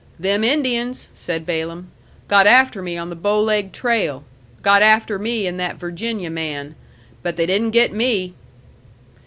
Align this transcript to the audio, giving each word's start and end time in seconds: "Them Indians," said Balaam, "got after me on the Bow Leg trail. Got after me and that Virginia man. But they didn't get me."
"Them 0.19 0.43
Indians," 0.43 1.09
said 1.13 1.45
Balaam, 1.45 1.91
"got 2.27 2.47
after 2.47 2.81
me 2.81 2.97
on 2.97 3.09
the 3.11 3.15
Bow 3.15 3.39
Leg 3.39 3.71
trail. 3.71 4.23
Got 4.63 4.81
after 4.81 5.19
me 5.19 5.45
and 5.45 5.59
that 5.59 5.75
Virginia 5.75 6.31
man. 6.31 6.73
But 7.21 7.35
they 7.35 7.45
didn't 7.45 7.69
get 7.69 7.93
me." 7.93 8.33